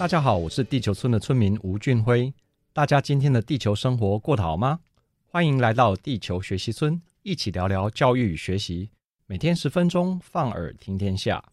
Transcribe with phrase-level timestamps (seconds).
[0.00, 2.32] 大家好，我是地球村的村民吴俊辉。
[2.72, 4.80] 大家今天的地球生活过得好吗？
[5.26, 8.88] 欢迎来到地球学习村，一起聊聊教育与学习。
[9.26, 11.44] 每天十分钟，放耳听天下。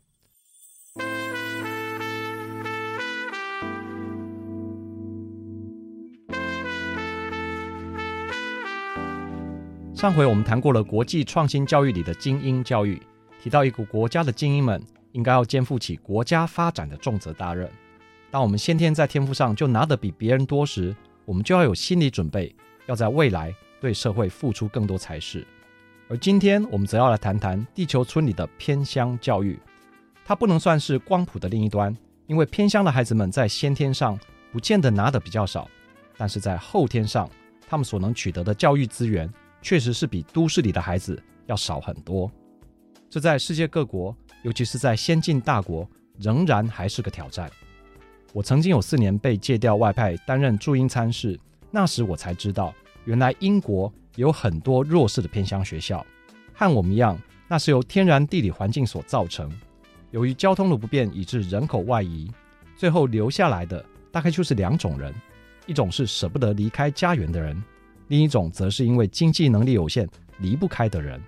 [9.93, 13.01] 上回我们谈过了国际创新教育里的精英教育，
[13.43, 17.69] 提到一个国家的精英们应该要肩负起国家发展的重责大任。
[18.37, 25.43] 当我们先天在天赋上就拿得比别人多时，我们就要有心理准备，要在未来对社会付出更多才是。
[26.07, 29.57] 而今天我们则要来谈谈地球村里的偏乡教育，
[30.23, 31.91] 它不能算是光谱的另一端，
[32.27, 34.15] 因为偏乡的孩子们在先天上
[34.51, 35.67] 不见得拿得比较少，
[36.15, 37.27] 但是在后天上，
[37.67, 39.27] 他们所能取得的教育资源
[39.63, 42.31] 确实是比都市里的孩子要少很多。
[43.09, 47.49] 这在世界各国，尤其是在先进大国，仍然还是个挑战。
[48.33, 51.39] 我曾经有四年被借调外派担任驻英参事，
[51.71, 52.73] 那时我才知道，
[53.05, 56.05] 原来英国有很多弱势的偏乡学校，
[56.53, 59.51] 和我们一样，那是由天然地理环境所造成。
[60.11, 62.31] 由于交通的不便，以致人口外移，
[62.75, 65.13] 最后留下来的大概就是两种人：
[65.65, 67.61] 一种是舍不得离开家园的人，
[68.07, 70.07] 另一种则是因为经济能力有限
[70.39, 71.21] 离不开的人。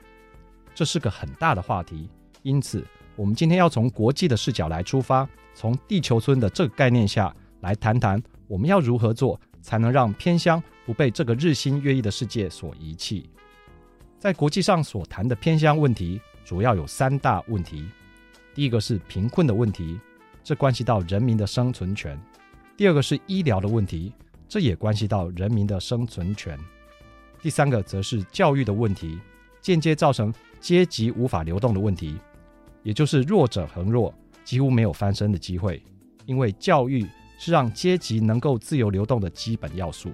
[0.76, 2.10] 这是个很大的话题，
[2.44, 2.86] 因此
[3.20, 5.28] 我们今天要从国际的视角来出发。
[5.54, 13.30] 从地球村的这个概念下来谈谈，我们要如何做才能让偏乡不被这个日新月异的世界所遗弃？
[14.18, 17.86] 在国际上所谈的偏乡问题，主要有三大问题。
[18.56, 20.00] 第一个是贫困的问题，
[20.42, 22.16] 这关系到人民的生存权；
[22.78, 24.14] 第二个是医疗的问题，
[24.48, 26.58] 这也关系到人民的生存权；
[27.42, 29.20] 第三个则是教育的问题，
[29.60, 32.18] 间接造成阶级无法流动的问题，
[32.84, 34.14] 也就是弱者恒弱。
[34.46, 35.80] 几乎没有翻身的机会，
[36.26, 37.06] 因为教育
[37.38, 40.12] 是让阶级能够自由流动的基本要素。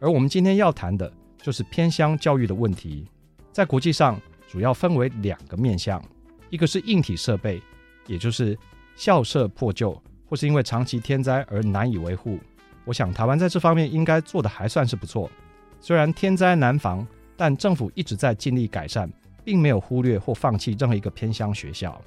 [0.00, 3.06] 而我们今天要谈的就是偏乡教育的问题，
[3.52, 6.02] 在国际上主要分为两个面向，
[6.50, 7.62] 一个是硬体设备，
[8.08, 8.58] 也就是
[8.96, 9.96] 校舍破旧
[10.26, 12.40] 或是因为长期天灾而难以维护。
[12.84, 15.30] 我想台湾在这方面应该做得还算是不错，
[15.80, 17.06] 虽然天灾难防，
[17.36, 19.08] 但政府一直在尽力改善，
[19.44, 22.00] 并没有忽略或放弃任何一个偏乡学校。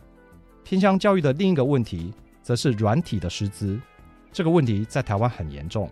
[0.64, 3.80] 偏乡教育的另一个问题，则是软体的师资。
[4.34, 5.90] 这个问题在台湾很严重，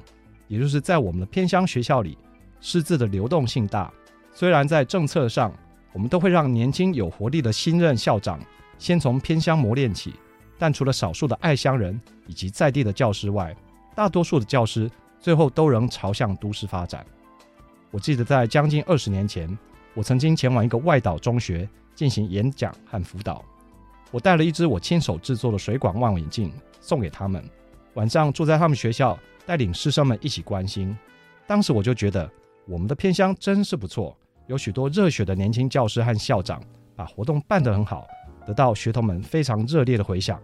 [0.48, 2.18] 也就是在我们的偏乡学校里，
[2.60, 3.92] 师资的流动性大。
[4.34, 5.54] 虽然在政策上，
[5.94, 8.38] 我们都会让年轻有活力的新任校长
[8.78, 10.14] 先从偏乡磨练起，
[10.58, 13.56] 但除了少数的爱乡人以及在地的教师外，
[13.96, 14.92] 大多数的教师
[15.22, 17.06] 最后都仍朝向都市发展。
[17.92, 19.58] 我记得在将近二十年前，
[19.96, 23.44] 我曾经前往一个外岛中学进行演讲和辅导。
[24.12, 27.44] 我带了一只我亲手制作的水管望远镜送给他们，
[27.96, 30.96] 晚上住在他们学校，带领师生们一起关心。
[31.48, 32.30] 当时我就觉得
[32.68, 34.16] 我们的偏乡真是不错，
[34.48, 36.62] 有许多热血的年轻教师和校长，
[36.96, 38.08] 把活动办得很好，
[38.46, 40.40] 得到学童们非常热烈的回响。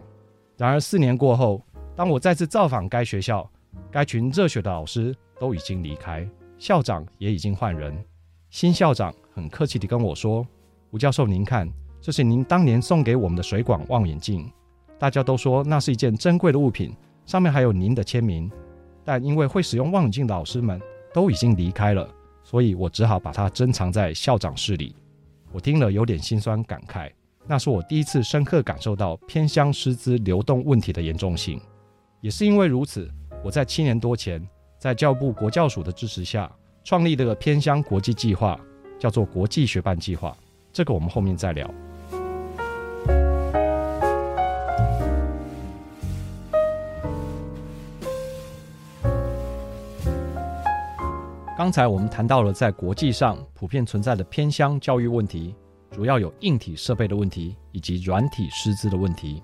[0.56, 1.62] 然而四年过后，
[1.94, 3.48] 当我再次造访该学校，
[3.90, 7.96] 该群热血的老师都已经离开，校长也已经换人。
[8.50, 10.46] 新校长很客气地跟我说
[10.90, 11.68] ：“吴教授，您看。”
[12.00, 14.50] 这是您当年送给我们的水管望远镜，
[14.98, 16.92] 大家都说那是一件珍贵的物品，
[17.24, 18.50] 上面还有您的签名。
[19.04, 20.80] 但因为会使用望远镜的老师们
[21.14, 24.96] 都已经离开了，所以我只好把它珍藏在校长室里。
[25.52, 27.08] 我听了有点心酸感慨，
[27.46, 31.60] 那是我第一次深刻感受到偏乡师资流动问题的严重性。
[32.20, 33.08] 也是因为如此，
[33.44, 34.44] 我在七年多前，
[34.76, 36.50] 在教部国教署的支持下，
[36.82, 38.58] 创立了个偏乡国际计划，
[39.02, 40.32] 叫做国际学伴计划。
[40.72, 41.68] 这个我们后面再聊。
[51.58, 55.52] 刚才我们谈到了在国际上普遍存在的偏乡教育问题，
[55.90, 59.42] 主要有硬体设备的问题以及软体师资的问题。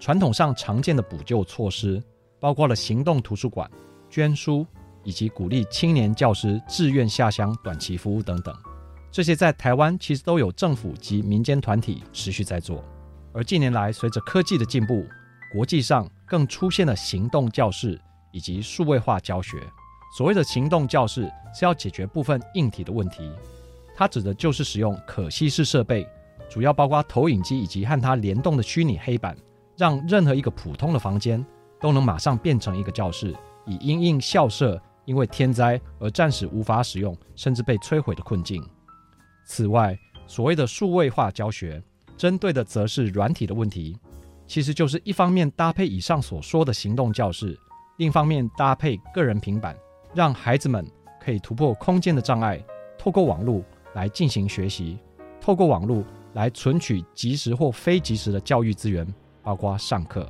[0.00, 2.02] 传统上常见的补救措施，
[2.40, 3.70] 包括了行动图书馆、
[4.10, 4.66] 捐书
[5.04, 8.52] 以及鼓励青年教师自愿下乡短期服务等等。
[9.10, 12.84] 这些在台湾其实都有政府及民间团体持续在做。
[13.32, 15.06] 而近年来，随着科技的进步，
[15.52, 18.00] 国际上更出现了行动教室
[18.32, 19.58] 以及数位化教学。
[20.16, 23.30] 所谓的行动教室是要解决部分硬体的问题，
[23.94, 26.06] 它指的就是使用可携式设备，
[26.48, 29.36] 主要包括投影机以及和它联动的虚拟黑板，
[29.76, 31.44] 让任何一个普通的房间
[31.80, 33.34] 都能马上变成一个教室，
[33.66, 38.66] 以因应校舍因为天灾而暂时无法使用甚至被摧毁的困境。
[39.46, 41.82] 此外，所谓的数位化教学，
[42.16, 43.96] 针对的则是软体的问题，
[44.46, 47.58] 其实就是一方面搭配以上所说的行动教室，
[47.96, 49.74] 另一方面搭配个人平板。
[50.14, 50.86] 让孩子们
[51.20, 52.62] 可以突破空间的障碍，
[52.96, 53.62] 透过网络
[53.94, 54.98] 来进行学习，
[55.40, 56.02] 透过网络
[56.32, 59.06] 来存取即时或非即时的教育资源，
[59.42, 60.26] 包括上课。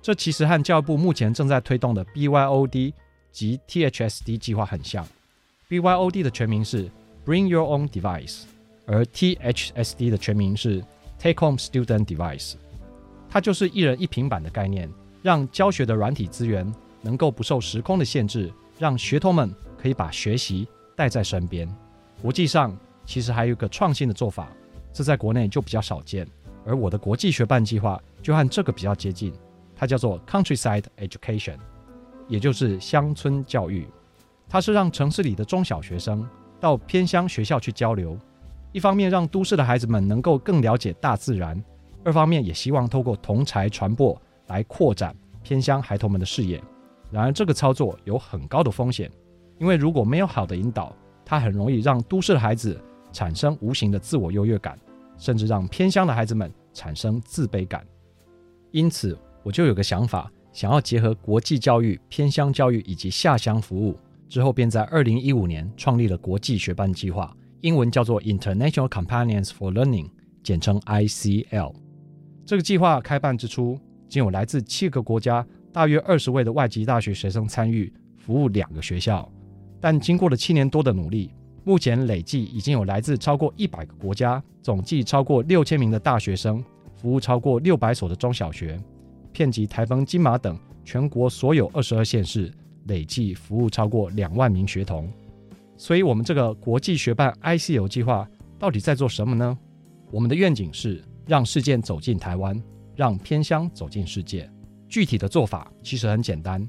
[0.00, 2.92] 这其实和教育部目前正在推动的 BYOD
[3.32, 5.04] 及 THSD 计划很像。
[5.68, 6.88] BYOD 的全名是
[7.26, 8.42] Bring Your Own Device，
[8.86, 10.84] 而 THSD 的全名是
[11.18, 12.54] Take Home Student Device。
[13.28, 14.90] 它就是一人一平板的概念，
[15.22, 16.70] 让教学的软体资源
[17.02, 18.52] 能够不受时空的限制。
[18.76, 20.66] 让学童们可以把学习
[20.96, 21.72] 带在身边。
[22.20, 22.76] 国际上
[23.06, 24.48] 其实还有个创新的做法，
[24.92, 26.26] 这在国内就比较少见。
[26.66, 29.32] 而我的国际学伴计划就和这个比较接近，
[29.76, 31.56] 它叫做 Countryside Education，
[32.26, 33.86] 也就是乡村教育。
[34.48, 36.28] 它是让城市里的中小学生
[36.58, 38.18] 到偏乡学校去交流，
[38.74, 41.62] 一方面让都市的孩子们能够更了解大自然，
[42.02, 46.60] 二方面也希望透过同侪传播来扩展偏乡孩童们的视野。
[47.08, 49.08] 然而，这个操作有很高的风险，
[49.60, 50.92] 因为如果没有好的引导，
[51.24, 52.76] 它很容易让都市的孩子
[53.12, 54.76] 产生无形的自我优越感，
[55.18, 57.86] 甚至让偏乡的孩子们产生自卑感。
[58.72, 63.96] 因此，我就有个想法，想要结合国际教育、偏乡教育以及下乡服务，
[64.28, 67.32] 之后便在二零一五年创立了国际学伴计划，
[67.64, 70.10] 英文叫做 International Companions for Learning，
[70.42, 71.74] 简称 ICL。
[72.44, 75.44] 这个计划开办之初，仅有来自七个国家。
[75.72, 79.26] 大约二十位的外籍大学学生参与服务两个学校，
[79.80, 81.30] 但经过了七年多的努力，
[81.64, 86.62] 目前累计已经有来自超过一百个国家，总计超过六千名的大学生，
[86.94, 88.78] 服务超过六百所的中小学，
[89.32, 92.52] 遍及台东、金马等全国所有二十二县市，
[92.88, 95.10] 累计服务超过两万名学童。
[95.76, 98.28] 所以，我们这个国际学办 I C U 计划
[98.58, 99.58] 到底在做什么呢？
[100.10, 102.60] 我们的愿景是让事件走进台湾，
[102.94, 104.48] 让偏乡走进世界。
[104.88, 106.64] 具体的做法其实很简单，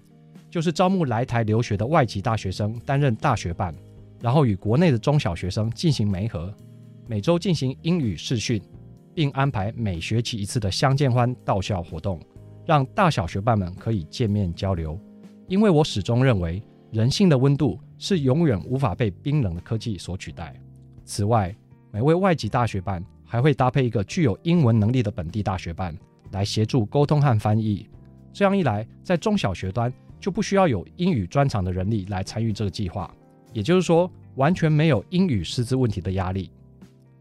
[0.50, 3.76] 就是招募来台留学的外籍大学生担任大学办，
[4.20, 6.52] 然后与国内的中小学生进行媒合，
[7.06, 8.60] 每周进行英语视讯，
[9.14, 12.20] 并安排每学期一次的相见欢到校活动，
[12.66, 15.00] 让大小学办们可以见面交流。
[15.48, 16.60] 因为我始终认为，
[16.96, 20.56] 人性的温度是永远无法被冰冷的科技所取代。
[21.04, 21.54] 此外，
[21.92, 25.94] 每位外籍大学伴还会搭配一个具有英文能力的本地大学伴，
[26.32, 27.86] 来协助沟通和翻译。
[28.32, 33.14] 这样一来，在中小学端就不需要有英语专长的人力来参与这个计划，
[33.52, 36.50] 也就是说，完全没有英语师资问题的压力。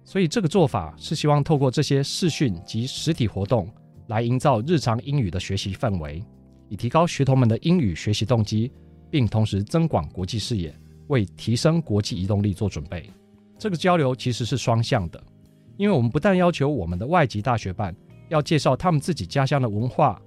[0.05, 3.69] 所以，这个做法是希望透过这些视讯及实体活动，
[4.07, 6.23] 来营造日常英语的学习氛围，
[6.69, 8.71] 以提高学童们的英语学习动机，
[9.15, 10.75] 并同时增广国际视野，
[11.07, 13.09] 为提升国际移动力做准备。
[13.57, 15.23] 这个交流其实是双向的，
[15.77, 17.95] 因为我们不但要求我们的外籍大学办
[18.29, 20.21] 要介绍他们自己家乡的文化。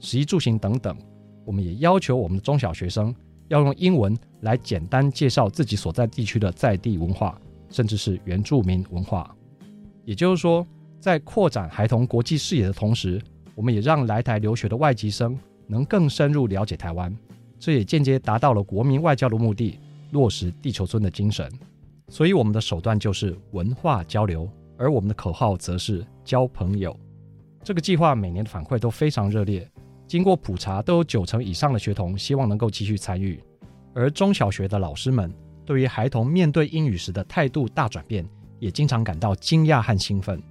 [0.00, 0.98] 食衣住行等等，
[1.44, 3.14] 我们也要求我们的中小学生
[3.46, 9.32] 要用英文来简单介绍自己所在地区的在地文化，甚至是原住民文化。
[10.04, 10.66] 也就是说，
[10.98, 13.22] 在扩展孩童国际视野的同时，
[13.54, 17.16] 我们也让来台留学的外籍生能更深入了解台湾，
[17.64, 19.78] 这也间接达到了国民外交的目的，
[20.10, 21.48] 落实地球村的精神。
[22.08, 26.98] 所以，我们的手段就是文化交流，而我们的口号则是交朋友。
[27.62, 29.70] 这个计划每年的反馈都非常热烈。
[30.08, 33.40] 经过普查，都有九成以上的学童希望能够继续参与，
[33.94, 35.32] 而中小学的老师们
[35.64, 38.28] 对于孩童面对英语时的态度大转变，
[38.58, 40.42] 也经常感到惊讶和兴奋，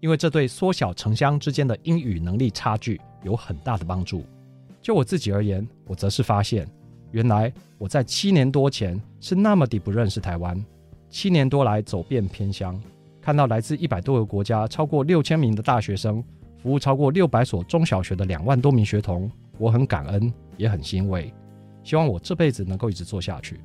[0.00, 4.22] 因为这对缩小城乡之间的英语能力差距有很大的帮助。
[4.88, 6.66] 就我自己而言，我则是发现，
[7.10, 10.64] 原来我在七年多前是那么的不认识台湾，
[11.10, 12.82] 七年多来走遍偏乡，
[13.20, 16.24] 看到来自一百多个国家、超过六千名的大学生。
[16.56, 21.30] 服务超过六百所中小学的两万多名学童，我很感恩，也很欣慰。
[21.84, 23.60] 希望我这辈子能够一直做下去。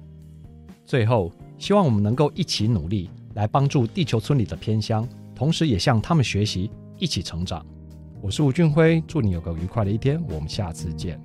[0.86, 7.65] 最后，希望我们能够一起努力，来帮助地球村里的偏乡，同时也向他们学习，一起成长。
[8.24, 11.20] 我是吴俊辉祝你有个愉快的一天我们下次见。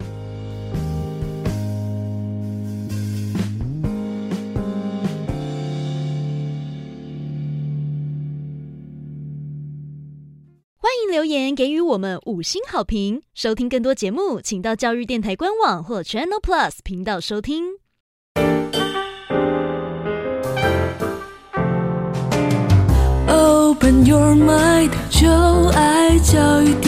[10.76, 17.78] 欢迎留言给予我们五星好评收听更多节目请到教育电台官网或 channel plus 频道收听。
[23.28, 25.28] Open your mind 就
[25.68, 26.87] 爱教育